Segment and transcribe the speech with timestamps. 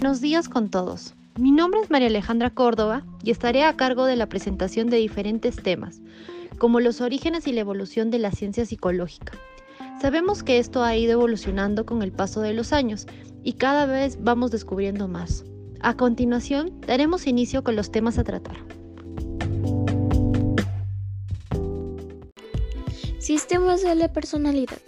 [0.00, 1.12] Buenos días con todos.
[1.38, 5.56] Mi nombre es María Alejandra Córdoba y estaré a cargo de la presentación de diferentes
[5.56, 6.00] temas,
[6.56, 9.34] como los orígenes y la evolución de la ciencia psicológica.
[10.00, 13.06] Sabemos que esto ha ido evolucionando con el paso de los años
[13.42, 15.44] y cada vez vamos descubriendo más.
[15.80, 18.56] A continuación, daremos inicio con los temas a tratar.
[23.18, 24.78] Sistemas de la personalidad.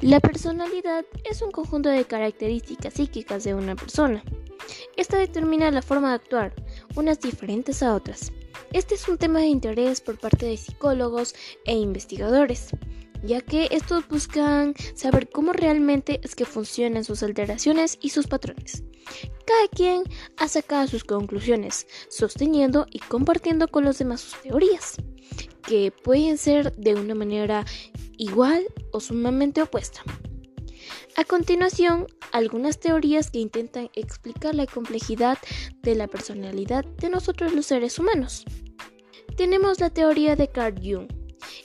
[0.00, 4.24] La personalidad es un conjunto de características psíquicas de una persona.
[4.96, 6.54] Esta determina la forma de actuar,
[6.94, 8.32] unas diferentes a otras.
[8.72, 11.34] Este es un tema de interés por parte de psicólogos
[11.66, 12.68] e investigadores,
[13.22, 18.84] ya que estos buscan saber cómo realmente es que funcionan sus alteraciones y sus patrones.
[19.44, 20.04] Cada quien
[20.38, 24.96] ha sacado sus conclusiones, sosteniendo y compartiendo con los demás sus teorías
[25.62, 27.64] que pueden ser de una manera
[28.16, 30.02] igual o sumamente opuesta.
[31.18, 35.38] A continuación, algunas teorías que intentan explicar la complejidad
[35.82, 38.44] de la personalidad de nosotros los seres humanos.
[39.34, 41.08] Tenemos la teoría de Carl Jung.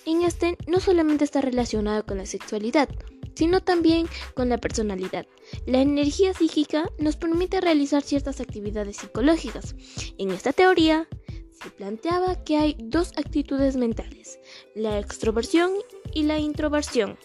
[0.05, 2.87] En este no solamente está relacionado con la sexualidad,
[3.35, 5.27] sino también con la personalidad.
[5.65, 9.75] La energía psíquica nos permite realizar ciertas actividades psicológicas.
[10.17, 11.09] En esta teoría,
[11.51, 14.39] se planteaba que hay dos actitudes mentales,
[14.75, 15.73] la extroversión
[16.13, 17.17] y la introversión.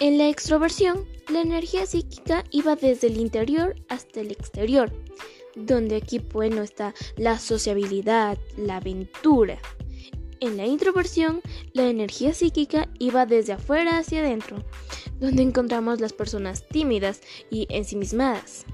[0.00, 4.92] En la extroversión, la energía psíquica iba desde el interior hasta el exterior,
[5.56, 9.58] donde aquí bueno está la sociabilidad, la aventura.
[10.40, 11.40] En la introversión,
[11.72, 14.64] la energía psíquica iba desde afuera hacia adentro,
[15.18, 18.64] donde encontramos las personas tímidas y ensimismadas.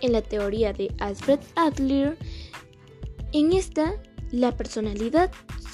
[0.00, 2.16] En la teoría de Alfred Adler,
[3.32, 5.32] en esta, la personalidad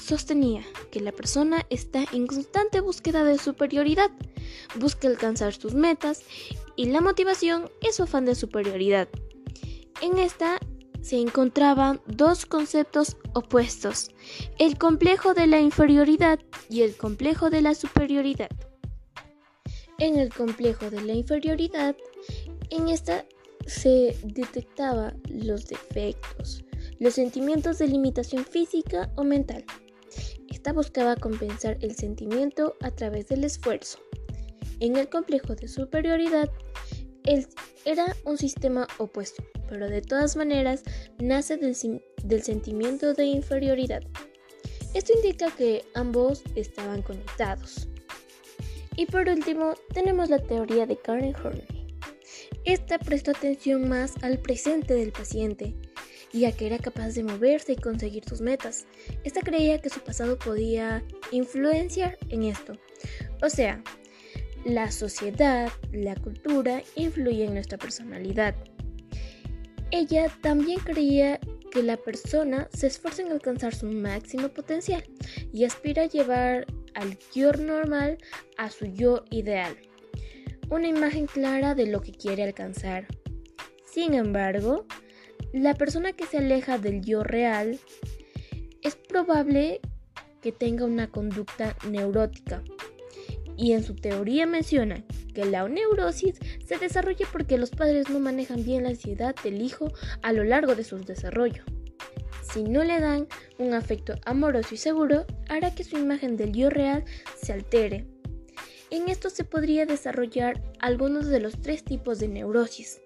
[0.09, 4.09] sostenía que la persona está en constante búsqueda de superioridad,
[4.75, 6.23] busca alcanzar sus metas
[6.75, 9.07] y la motivación es su afán de superioridad.
[10.01, 10.57] En esta
[11.01, 14.09] se encontraban dos conceptos opuestos,
[14.57, 18.49] el complejo de la inferioridad y el complejo de la superioridad.
[19.99, 21.95] En el complejo de la inferioridad,
[22.71, 23.25] en esta
[23.67, 26.63] se detectaba los defectos,
[26.97, 29.63] los sentimientos de limitación física o mental.
[30.49, 33.99] Esta buscaba compensar el sentimiento a través del esfuerzo.
[34.79, 36.49] En el complejo de superioridad,
[37.25, 37.47] él
[37.85, 40.83] era un sistema opuesto, pero de todas maneras
[41.19, 41.75] nace del,
[42.23, 44.01] del sentimiento de inferioridad.
[44.93, 47.87] Esto indica que ambos estaban conectados.
[48.95, 51.97] Y por último, tenemos la teoría de Karen Horney.
[52.65, 55.75] Esta prestó atención más al presente del paciente
[56.31, 58.85] y a que era capaz de moverse y conseguir sus metas.
[59.23, 62.73] Esta creía que su pasado podía influenciar en esto.
[63.41, 63.81] O sea,
[64.65, 68.55] la sociedad, la cultura influye en nuestra personalidad.
[69.91, 71.39] Ella también creía
[71.71, 75.03] que la persona se esfuerza en alcanzar su máximo potencial
[75.53, 78.17] y aspira a llevar al yo normal
[78.57, 79.77] a su yo ideal.
[80.69, 83.07] Una imagen clara de lo que quiere alcanzar.
[83.85, 84.85] Sin embargo,
[85.53, 87.79] la persona que se aleja del yo real
[88.81, 89.81] es probable
[90.41, 92.63] que tenga una conducta neurótica.
[93.57, 98.63] Y en su teoría menciona que la neurosis se desarrolla porque los padres no manejan
[98.63, 101.63] bien la ansiedad del hijo a lo largo de su desarrollo.
[102.53, 103.27] Si no le dan
[103.57, 107.03] un afecto amoroso y seguro, hará que su imagen del yo real
[107.41, 108.05] se altere.
[108.91, 113.01] En esto se podría desarrollar algunos de los tres tipos de neurosis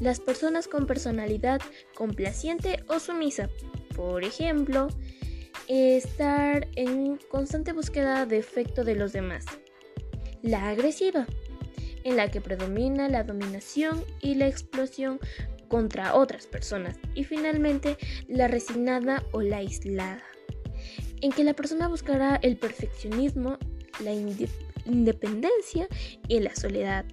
[0.00, 1.60] las personas con personalidad
[1.94, 3.48] complaciente o sumisa.
[3.96, 4.88] Por ejemplo,
[5.68, 9.44] estar en constante búsqueda de efecto de los demás.
[10.42, 11.26] La agresiva,
[12.02, 15.18] en la que predomina la dominación y la explosión
[15.68, 16.98] contra otras personas.
[17.14, 17.96] Y finalmente,
[18.28, 20.22] la resignada o la aislada,
[21.20, 23.58] en que la persona buscará el perfeccionismo,
[24.00, 25.88] la independencia
[26.28, 27.06] y la soledad.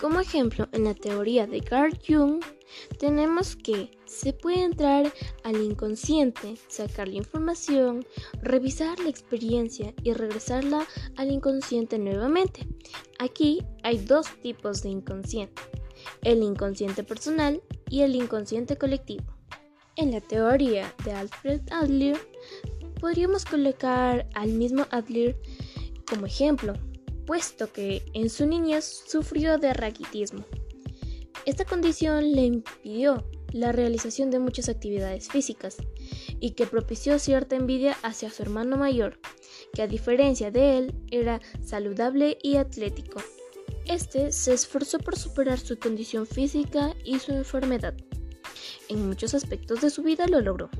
[0.00, 2.42] Como ejemplo, en la teoría de Carl Jung,
[2.98, 5.12] tenemos que se puede entrar
[5.44, 8.04] al inconsciente, sacar la información,
[8.42, 10.86] revisar la experiencia y regresarla
[11.16, 12.66] al inconsciente nuevamente.
[13.18, 15.62] Aquí hay dos tipos de inconsciente,
[16.22, 19.24] el inconsciente personal y el inconsciente colectivo.
[19.96, 22.18] En la teoría de Alfred Adler,
[23.00, 25.36] podríamos colocar al mismo Adler
[26.08, 26.74] como ejemplo,
[27.26, 30.44] puesto que en su niñez sufrió de raquitismo.
[31.46, 35.76] Esta condición le impidió la realización de muchas actividades físicas
[36.40, 39.20] y que propició cierta envidia hacia su hermano mayor,
[39.72, 43.22] que a diferencia de él era saludable y atlético.
[43.86, 47.94] Este se esforzó por superar su condición física y su enfermedad.
[48.88, 50.70] En muchos aspectos de su vida lo logró,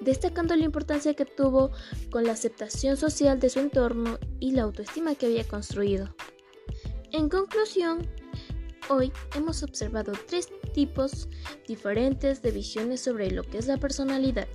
[0.00, 1.70] destacando la importancia que tuvo
[2.10, 6.14] con la aceptación social de su entorno y la autoestima que había construido.
[7.12, 8.06] En conclusión,
[8.88, 11.28] hoy hemos observado tres tipos
[11.66, 14.48] diferentes de visiones sobre lo que es la personalidad.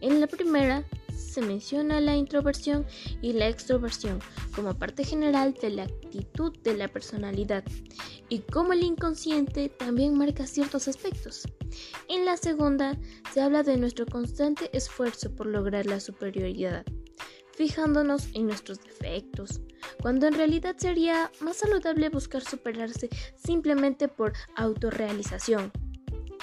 [0.00, 0.84] En la primera
[1.16, 2.86] se menciona la introversión
[3.22, 4.18] y la extroversión
[4.54, 7.64] como parte general de la actitud de la personalidad
[8.28, 11.46] y cómo el inconsciente también marca ciertos aspectos.
[12.08, 12.98] En la segunda
[13.32, 16.84] se habla de nuestro constante esfuerzo por lograr la superioridad,
[17.52, 19.60] fijándonos en nuestros defectos,
[20.02, 25.70] cuando en realidad sería más saludable buscar superarse simplemente por autorrealización.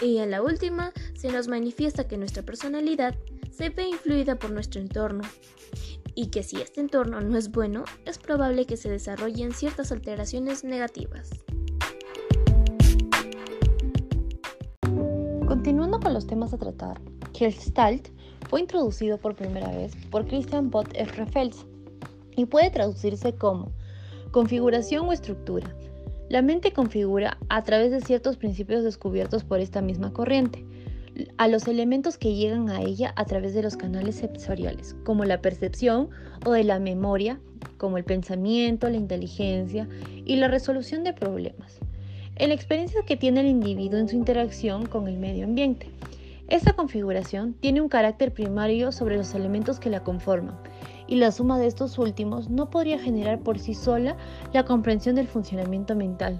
[0.01, 3.15] Y en la última se nos manifiesta que nuestra personalidad
[3.51, 5.23] se ve influida por nuestro entorno
[6.13, 10.63] y que si este entorno no es bueno, es probable que se desarrollen ciertas alteraciones
[10.63, 11.29] negativas.
[15.67, 17.01] Continuando con los temas a tratar,
[17.33, 18.07] Gestalt
[18.49, 21.25] fue introducido por primera vez por Christian Bott R.
[21.25, 21.65] Fels
[22.37, 23.73] y puede traducirse como
[24.31, 25.75] configuración o estructura.
[26.29, 30.65] La mente configura a través de ciertos principios descubiertos por esta misma corriente
[31.35, 35.41] a los elementos que llegan a ella a través de los canales sensoriales, como la
[35.41, 36.09] percepción
[36.45, 37.41] o de la memoria,
[37.77, 39.89] como el pensamiento, la inteligencia
[40.23, 41.81] y la resolución de problemas.
[42.39, 45.89] En la experiencia que tiene el individuo en su interacción con el medio ambiente.
[46.47, 50.55] Esta configuración tiene un carácter primario sobre los elementos que la conforman,
[51.07, 54.15] y la suma de estos últimos no podría generar por sí sola
[54.53, 56.39] la comprensión del funcionamiento mental.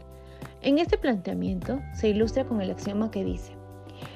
[0.62, 3.54] En este planteamiento se ilustra con el axioma que dice,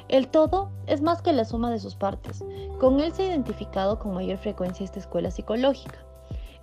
[0.08, 2.46] el todo es más que la suma de sus partes.
[2.80, 6.06] Con él se ha identificado con mayor frecuencia esta escuela psicológica.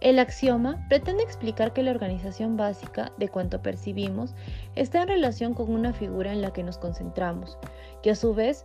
[0.00, 4.34] El axioma pretende explicar que la organización básica de cuanto percibimos
[4.76, 7.58] está en relación con una figura en la que nos concentramos,
[8.02, 8.64] que a su vez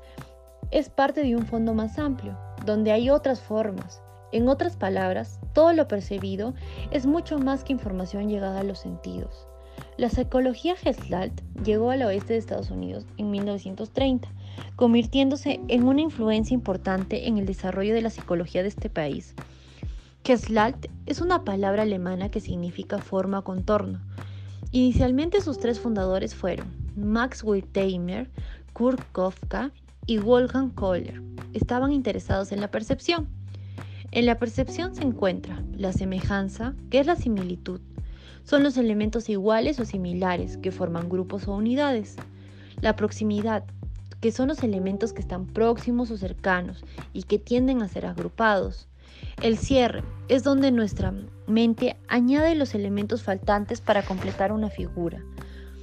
[0.71, 4.01] es parte de un fondo más amplio, donde hay otras formas.
[4.31, 6.53] En otras palabras, todo lo percibido
[6.91, 9.47] es mucho más que información llegada a los sentidos.
[9.97, 14.27] La psicología Gestalt llegó al oeste de Estados Unidos en 1930
[14.75, 19.35] convirtiéndose en una influencia importante en el desarrollo de la psicología de este país.
[20.25, 23.99] Gestalt es una palabra alemana que significa forma o contorno.
[24.71, 28.31] Inicialmente sus tres fundadores fueron Max Wertheimer,
[28.71, 29.71] Kurt Kofka
[30.05, 31.21] y Wolfgang Kohler.
[31.51, 33.27] Estaban interesados en la percepción.
[34.11, 37.81] En la percepción se encuentra la semejanza, que es la similitud.
[38.45, 42.15] Son los elementos iguales o similares que forman grupos o unidades.
[42.79, 43.65] La proximidad,
[44.21, 48.87] que son los elementos que están próximos o cercanos y que tienden a ser agrupados.
[49.41, 51.13] El cierre es donde nuestra
[51.47, 55.23] mente añade los elementos faltantes para completar una figura.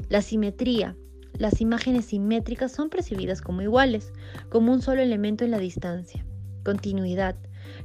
[0.08, 0.96] La simetría.
[1.34, 4.12] Las imágenes simétricas son percibidas como iguales,
[4.50, 6.24] como un solo elemento en la distancia.
[6.64, 7.36] Continuidad.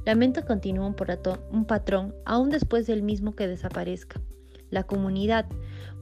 [0.04, 4.20] La mente continúa un patrón aún después del mismo que desaparezca.
[4.70, 5.46] La comunidad.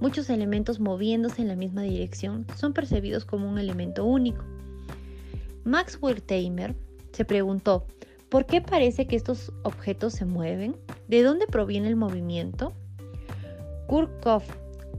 [0.01, 4.45] Muchos elementos moviéndose en la misma dirección son percibidos como un elemento único.
[5.65, 6.75] Max Wertheimer
[7.13, 7.87] se preguntó,
[8.29, 10.77] ¿por qué parece que estos objetos se mueven?
[11.09, 12.73] ¿De dónde proviene el movimiento?
[13.87, 14.11] Kurt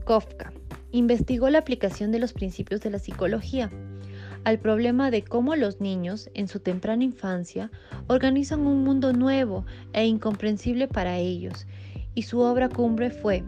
[0.04, 0.52] Kofka
[0.92, 3.70] investigó la aplicación de los principios de la psicología
[4.46, 7.70] al problema de cómo los niños en su temprana infancia
[8.06, 11.66] organizan un mundo nuevo e incomprensible para ellos,
[12.14, 13.42] y su obra cumbre fue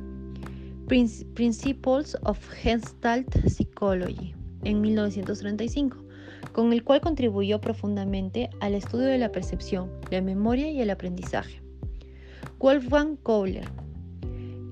[0.89, 5.99] Principles of Gestalt Psychology en 1935,
[6.53, 11.63] con el cual contribuyó profundamente al estudio de la percepción, la memoria y el aprendizaje.
[12.59, 13.69] Wolfgang Kohler.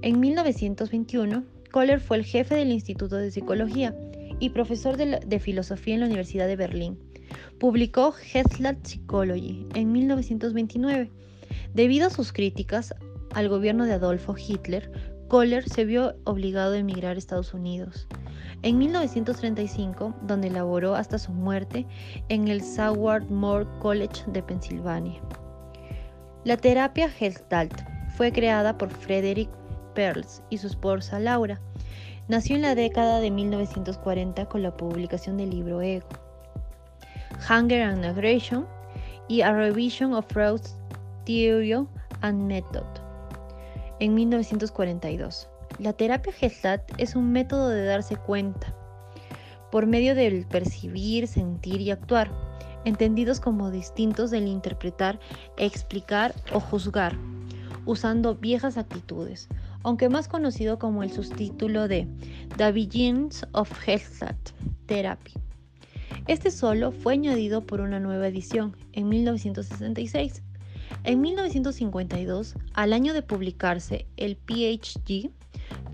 [0.03, 3.95] En 1921, Kohler fue el jefe del Instituto de Psicología
[4.41, 6.99] y profesor de, filosofía en la Universidad de Berlín.
[7.59, 11.11] Publicó Gestalt Psychology en 1929.
[11.75, 12.95] Debido a sus críticas
[13.35, 14.91] al gobierno de Adolfo Hitler,
[15.29, 18.07] Kohler se vio obligado a emigrar a Estados Unidos.
[18.63, 21.87] En 1935, donde laboró hasta su muerte
[22.29, 25.21] en el Swarthmore College de Pensilvania.
[26.45, 27.83] La terapia Gestalt
[28.17, 29.51] fue creada por Frederick
[29.95, 31.61] Perls y su esposa Laura.
[32.29, 36.09] Nació en la década de 1940 con la publicación del libro Ego,
[37.49, 38.67] Hunger and Aggression
[39.29, 40.77] y A Revision of Freud's
[41.25, 41.73] Theory
[42.23, 42.87] and Method
[44.01, 45.49] en 1942.
[45.79, 48.75] La terapia Gestalt es un método de darse cuenta
[49.71, 52.31] por medio del percibir, sentir y actuar,
[52.87, 55.21] entendidos como distintos del interpretar,
[55.59, 57.15] explicar o juzgar,
[57.85, 59.49] usando viejas actitudes,
[59.83, 62.09] aunque más conocido como el subtítulo de
[62.57, 64.53] The Begins of Gestalt
[64.87, 65.35] Therapy.
[66.27, 70.43] Este solo fue añadido por una nueva edición en 1966.
[71.05, 75.31] En 1952, al año de publicarse el PhD,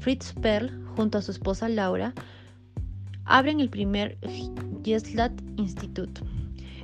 [0.02, 2.12] Fritz Perl, junto a su esposa Laura,
[3.24, 4.18] abren el primer
[4.82, 6.20] Gestalt Institute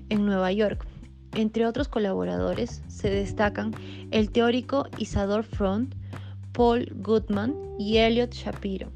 [0.08, 0.86] en Nueva York.
[1.34, 3.74] Entre otros colaboradores se destacan
[4.12, 5.96] el teórico Isador Front,
[6.52, 8.92] Paul Goodman y Elliot Shapiro,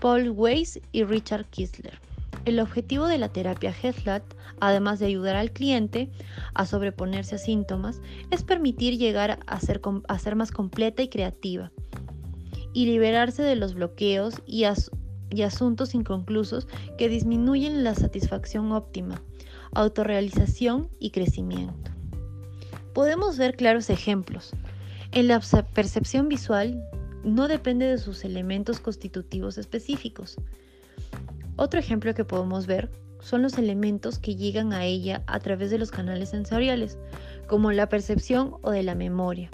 [0.00, 2.00] Paul Weiss y Richard Kistler.
[2.44, 6.10] El objetivo de la terapia Gestalt, además de ayudar al cliente
[6.54, 8.00] a sobreponerse a síntomas,
[8.32, 11.70] es permitir llegar a ser, a ser más completa y creativa
[12.72, 14.64] y liberarse de los bloqueos y,
[15.30, 19.22] y asuntos inconclusos que disminuyen la satisfacción óptima,
[19.74, 21.90] autorrealización y crecimiento.
[22.94, 24.52] Podemos ver claros ejemplos.
[25.12, 25.40] En la
[25.74, 26.82] percepción visual
[27.24, 30.36] no depende de sus elementos constitutivos específicos.
[31.56, 35.78] Otro ejemplo que podemos ver son los elementos que llegan a ella a través de
[35.78, 36.98] los canales sensoriales,
[37.46, 39.50] como la percepción o de la memoria,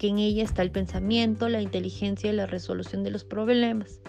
[0.00, 4.00] que en ella está el pensamiento, la inteligencia y la resolución de los problemas.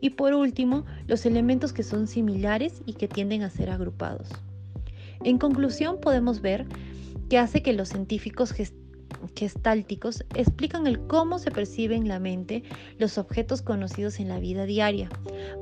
[0.00, 4.28] Y por último, los elementos que son similares y que tienden a ser agrupados.
[5.22, 6.66] En conclusión, podemos ver
[7.30, 8.52] que hace que los científicos
[9.36, 12.64] gestálticos explican el cómo se perciben en la mente
[12.98, 15.08] los objetos conocidos en la vida diaria.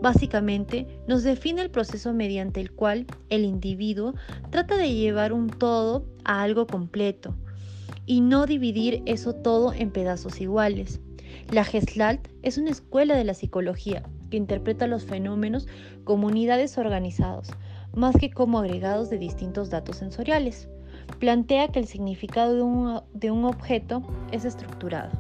[0.00, 4.14] Básicamente, nos define el proceso mediante el cual el individuo
[4.49, 7.37] trata de llevar un todo a algo completo
[8.07, 11.01] y no dividir eso todo en pedazos iguales.
[11.51, 15.67] La Gestalt es una escuela de la psicología que interpreta los fenómenos
[16.05, 17.51] como unidades organizados,
[17.95, 20.69] más que como agregados de distintos datos sensoriales
[21.19, 22.55] plantea que el significado
[23.13, 25.11] de un, objeto es estructurado.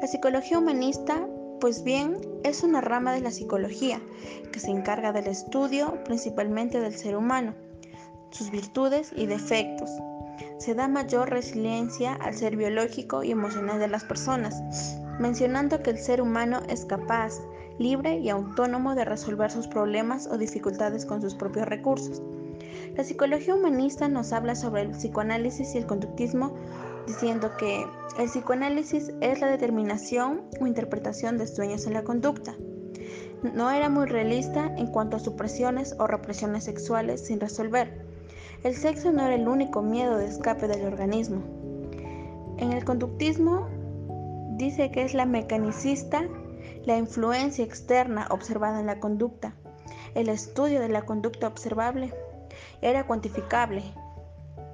[0.00, 1.26] La psicología humanista,
[1.60, 4.00] pues bien, es una rama de la psicología
[4.52, 7.54] que se encarga del estudio principalmente del ser humano,
[8.30, 9.90] sus virtudes y defectos.
[10.64, 15.98] Se da mayor resiliencia al ser biológico y emocional de las personas, mencionando que el
[15.98, 17.34] ser humano es capaz,
[17.78, 22.22] libre y autónomo de resolver sus problemas o dificultades con sus propios recursos.
[22.96, 26.54] La psicología humanista nos habla sobre el psicoanálisis y el conductismo
[27.06, 27.84] diciendo que
[28.18, 32.54] el psicoanálisis es la determinación o interpretación de sueños en la conducta.
[33.42, 38.03] No era muy realista en cuanto a supresiones o represiones sexuales sin resolver.
[38.64, 41.42] El sexo no era el único miedo de escape del organismo.
[42.56, 43.68] En el conductismo
[44.56, 46.24] dice que es la mecanicista
[46.86, 49.54] la influencia externa observada en la conducta,
[50.14, 52.14] el estudio de la conducta observable
[52.80, 53.82] era cuantificable,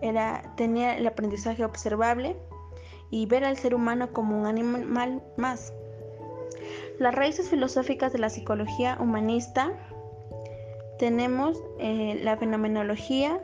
[0.03, 2.37] era, tenía el aprendizaje observable
[3.11, 5.73] y ver al ser humano como un animal más.
[6.99, 9.73] Las raíces filosóficas de la psicología humanista
[10.99, 13.41] tenemos eh, la fenomenología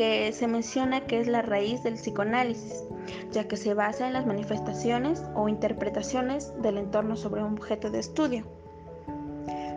[0.00, 2.84] que se menciona que es la raíz del psicoanálisis,
[3.32, 7.98] ya que se basa en las manifestaciones o interpretaciones del entorno sobre un objeto de
[7.98, 8.46] estudio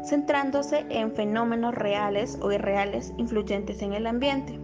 [0.06, 4.62] centrándose en fenómenos reales o irreales influyentes en el ambiente.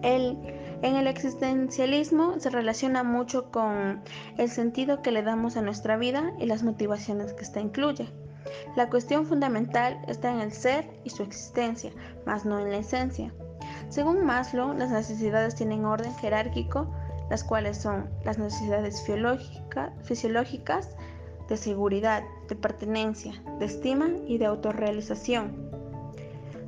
[0.00, 0.38] El,
[0.80, 4.00] en el existencialismo se relaciona mucho con
[4.38, 8.08] el sentido que le damos a nuestra vida y las motivaciones que ésta incluye.
[8.76, 11.92] La cuestión fundamental está en el ser y su existencia,
[12.24, 13.30] más no en la esencia.
[13.90, 16.86] Según Maslow, las necesidades tienen orden jerárquico,
[17.28, 19.02] las cuales son las necesidades
[20.02, 20.88] fisiológicas,
[21.48, 25.70] de seguridad, de pertenencia, de estima y de autorrealización.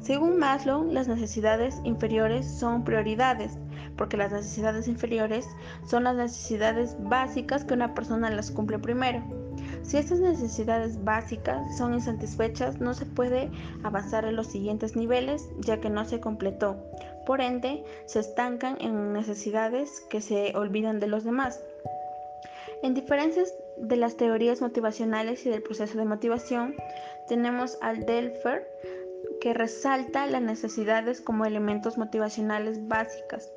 [0.00, 3.52] Según Maslow, las necesidades inferiores son prioridades,
[3.97, 5.47] porque las necesidades inferiores
[5.87, 9.23] son las necesidades básicas que una persona las cumple primero.
[9.83, 13.51] Si estas necesidades básicas son insatisfechas, no se puede
[13.83, 16.77] avanzar en los siguientes niveles, ya que no se completó.
[17.27, 21.61] Por ende, se estancan en necesidades que se olvidan de los demás.
[22.83, 26.75] En diferencias de las teorías motivacionales y del proceso de motivación,
[27.29, 28.67] tenemos al Delfer,
[29.41, 33.51] que resalta las necesidades como elementos motivacionales básicas,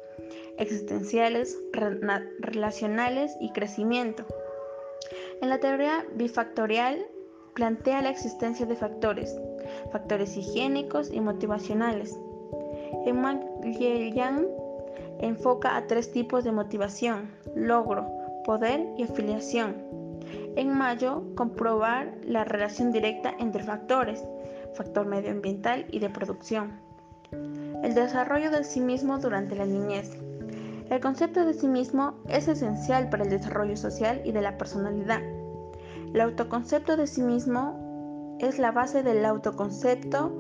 [0.58, 1.58] existenciales,
[2.40, 4.26] relacionales y crecimiento.
[5.42, 7.06] En la teoría bifactorial
[7.54, 9.40] plantea la existencia de factores,
[9.92, 12.18] factores higiénicos y motivacionales.
[13.06, 14.48] Yang
[15.20, 18.08] enfoca a tres tipos de motivación, logro,
[18.44, 19.76] poder y afiliación.
[20.56, 24.24] En mayo, comprobar la relación directa entre factores,
[24.74, 26.80] factor medioambiental y de producción.
[27.84, 30.18] El desarrollo del sí mismo durante la niñez.
[30.90, 35.22] El concepto de sí mismo es esencial para el desarrollo social y de la personalidad.
[36.14, 40.38] El autoconcepto de sí mismo es la base del autoconcepto,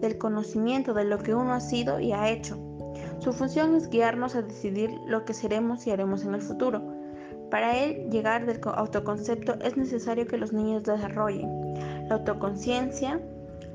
[0.00, 2.56] del conocimiento de lo que uno ha sido y ha hecho.
[3.18, 6.82] Su función es guiarnos a decidir lo que seremos y haremos en el futuro.
[7.50, 11.48] Para él llegar del autoconcepto es necesario que los niños desarrollen
[12.08, 13.20] la autoconciencia,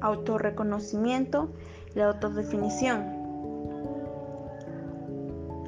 [0.01, 1.51] autorreconocimiento
[1.93, 3.14] la autodefinición.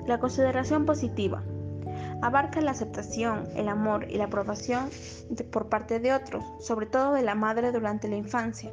[0.07, 1.43] La consideración positiva
[2.21, 4.89] abarca la aceptación, el amor y la aprobación
[5.51, 8.71] por parte de otros, sobre todo de la madre durante la infancia.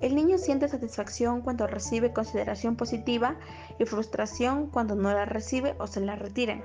[0.00, 3.36] El niño siente satisfacción cuando recibe consideración positiva
[3.78, 6.62] y frustración cuando no la recibe o se la retiran.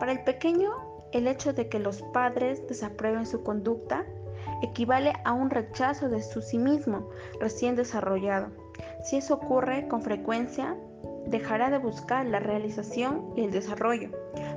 [0.00, 0.72] Para el pequeño,
[1.12, 4.06] el hecho de que los padres desaprueben su conducta
[4.62, 8.48] equivale a un rechazo de su sí mismo recién desarrollado.
[9.04, 10.76] Si eso ocurre con frecuencia,
[11.26, 14.10] dejará de buscar la realización y el desarrollo.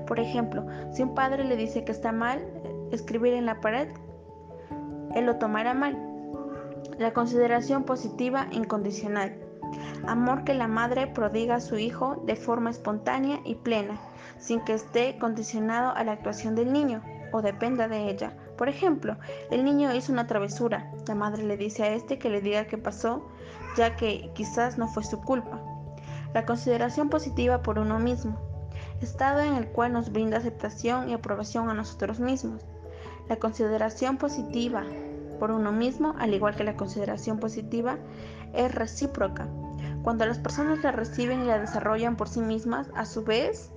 [0.07, 2.43] Por ejemplo, si un padre le dice que está mal
[2.91, 3.89] escribir en la pared,
[5.15, 5.97] él lo tomará mal.
[6.97, 9.37] La consideración positiva incondicional.
[10.07, 13.99] Amor que la madre prodiga a su hijo de forma espontánea y plena,
[14.37, 18.33] sin que esté condicionado a la actuación del niño o dependa de ella.
[18.57, 19.17] Por ejemplo,
[19.51, 20.91] el niño hizo una travesura.
[21.07, 23.25] La madre le dice a este que le diga qué pasó,
[23.77, 25.61] ya que quizás no fue su culpa.
[26.33, 28.37] La consideración positiva por uno mismo,
[29.01, 32.61] estado en el cual nos brinda aceptación y aprobación a nosotros mismos.
[33.27, 34.83] La consideración positiva
[35.39, 37.97] por uno mismo, al igual que la consideración positiva,
[38.53, 39.47] es recíproca.
[40.03, 43.71] Cuando las personas la reciben y la desarrollan por sí mismas, a su vez,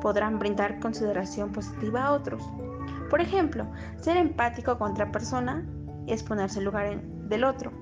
[0.00, 2.42] podrán brindar consideración positiva a otros.
[3.10, 3.66] Por ejemplo,
[4.00, 5.66] ser empático con otra persona
[6.06, 7.72] es ponerse en lugar del otro.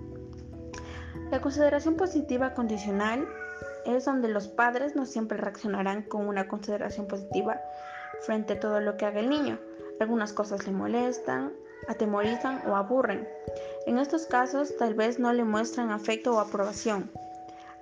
[1.31, 3.27] La consideración positiva condicional
[3.87, 7.61] es donde los padres no siempre reaccionarán con una consideración positiva
[8.23, 9.59] frente a todo lo que haga el niño.
[10.01, 11.53] Algunas cosas le molestan,
[11.89, 13.29] atemorizan o aburren.
[13.87, 17.11] En estos casos tal vez no le muestran afecto o aprobación.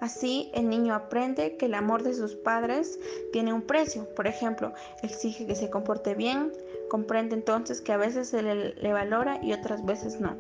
[0.01, 2.99] Así, el niño aprende que el amor de sus padres
[3.33, 4.13] tiene un precio.
[4.17, 4.73] Por ejemplo,
[5.03, 6.53] exige que se comporte bien,
[6.91, 10.37] comprende entonces que a veces se le, le valora y otras veces no.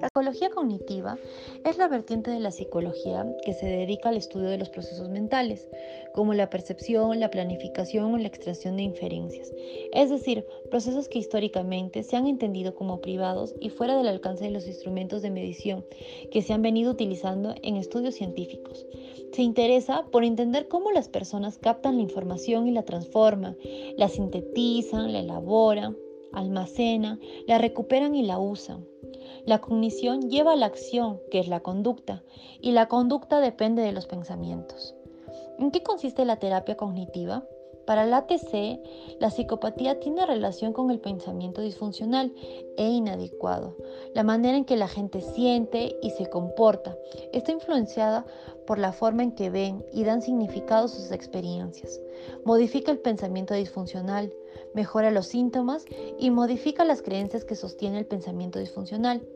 [0.00, 1.18] La psicología cognitiva
[1.64, 5.68] es la vertiente de la psicología que se dedica al estudio de los procesos mentales,
[6.14, 9.52] como la percepción, la planificación o la extracción de inferencias,
[9.92, 14.50] es decir, procesos que históricamente se han entendido como privados y fuera del alcance de
[14.50, 15.84] los instrumentos de medición
[16.30, 18.86] que se han venido utilizando en estudios científicos.
[19.32, 23.56] Se interesa por entender cómo las personas captan la información y la transforman,
[23.96, 25.96] la sintetizan, la elaboran,
[26.32, 28.86] almacenan, la recuperan y la usan.
[29.46, 32.22] La cognición lleva a la acción, que es la conducta,
[32.60, 34.94] y la conducta depende de los pensamientos.
[35.58, 37.44] ¿En qué consiste la terapia cognitiva?
[37.88, 38.82] Para la ATC,
[39.18, 42.34] la psicopatía tiene relación con el pensamiento disfuncional
[42.76, 43.78] e inadecuado.
[44.12, 46.98] La manera en que la gente siente y se comporta
[47.32, 48.26] está influenciada
[48.66, 51.98] por la forma en que ven y dan significado a sus experiencias.
[52.44, 54.34] Modifica el pensamiento disfuncional,
[54.74, 55.86] mejora los síntomas
[56.18, 59.26] y modifica las creencias que sostiene el pensamiento disfuncional.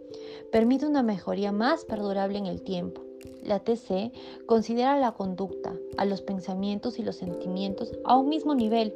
[0.50, 3.00] Permite una mejoría más perdurable en el tiempo.
[3.42, 4.12] La TC
[4.46, 8.94] considera la conducta, a los pensamientos y los sentimientos a un mismo nivel.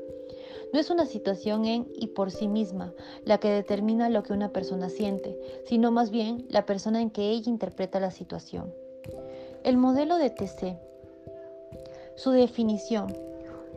[0.72, 2.92] No es una situación en y por sí misma
[3.24, 7.30] la que determina lo que una persona siente, sino más bien la persona en que
[7.30, 8.72] ella interpreta la situación.
[9.64, 10.78] El modelo de TC.
[12.14, 13.14] Su definición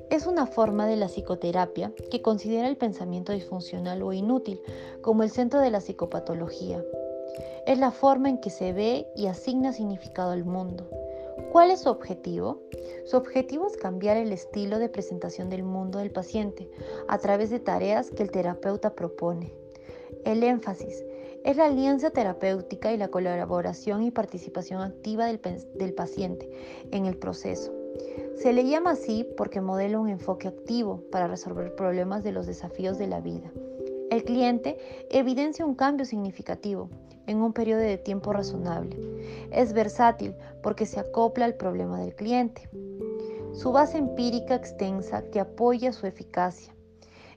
[0.09, 4.59] es una forma de la psicoterapia que considera el pensamiento disfuncional o inútil
[5.01, 6.83] como el centro de la psicopatología.
[7.69, 10.89] Es la forma en que se ve y asigna significado al mundo.
[11.51, 12.63] ¿Cuál es su objetivo?
[13.05, 16.67] Su objetivo es cambiar el estilo de presentación del mundo del paciente
[17.07, 19.53] a través de tareas que el terapeuta propone.
[20.25, 21.05] El énfasis
[21.43, 26.49] es la alianza terapéutica y la colaboración y participación activa del, paciente
[26.89, 27.71] en el proceso.
[28.35, 32.97] Se le llama así porque modela un enfoque activo para resolver problemas de los desafíos
[32.97, 33.51] de la vida.
[34.09, 34.79] El cliente
[35.11, 36.89] evidencia un cambio significativo
[37.29, 38.97] en un periodo de tiempo razonable.
[39.51, 42.69] Es versátil porque se acopla al problema del cliente.
[43.53, 46.73] Su base empírica extensa que apoya su eficacia.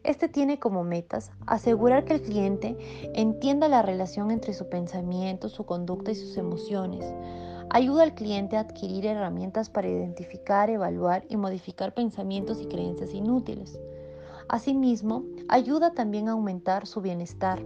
[0.02, 2.76] Este tiene como metas asegurar que el cliente
[3.14, 7.04] entienda la relación entre su pensamiento, su conducta y sus emociones,
[7.74, 13.80] Ayuda al cliente a adquirir herramientas para identificar, evaluar y modificar pensamientos y creencias inútiles.
[14.46, 17.62] Asimismo, ayuda también a aumentar su bienestar.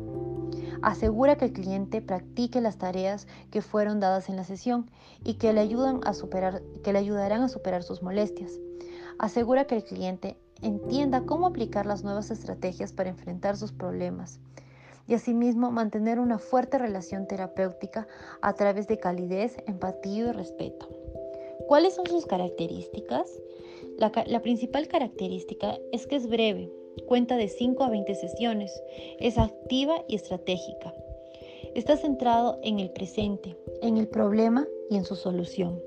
[0.82, 4.90] Asegura que el cliente practique las tareas que fueron dadas en la sesión
[5.24, 8.52] y que le, ayudan a superar, que le ayudarán a superar sus molestias.
[9.18, 14.40] Asegura que el cliente entienda cómo aplicar las nuevas estrategias para enfrentar sus problemas.
[15.08, 18.08] y asimismo mantener una fuerte relación terapéutica
[18.40, 20.88] a través de calidez, empatía y respeto.
[21.68, 23.30] ¿Cuáles son sus características?
[23.98, 26.72] La, la, principal característica es que es breve,
[27.06, 28.82] cuenta de 5 a 20 sesiones,
[29.20, 30.94] es activa y estratégica.
[31.74, 35.82] Está centrado en el presente, en el problema y en su solución.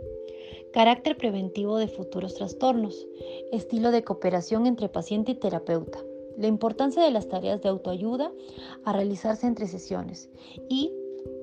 [0.71, 3.07] Carácter preventivo de futuros trastornos.
[3.51, 6.03] Estilo de cooperación entre paciente y terapeuta.
[6.37, 8.31] La importancia de las tareas de autoayuda
[8.85, 10.29] a realizarse entre sesiones
[10.69, 10.93] y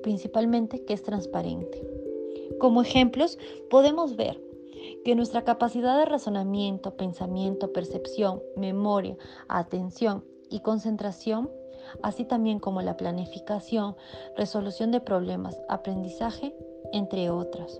[0.01, 1.85] principalmente que es transparente.
[2.57, 3.37] Como ejemplos,
[3.69, 4.39] podemos ver
[5.07, 9.15] que nuestra capacidad de razonamiento, pensamiento, percepción, memoria,
[9.47, 11.49] atención y concentración,
[12.03, 13.95] así también como la planificación,
[14.35, 16.53] resolución de problemas, aprendizaje,
[16.91, 17.79] entre otras.